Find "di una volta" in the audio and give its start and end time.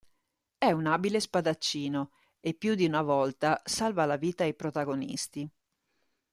2.73-3.61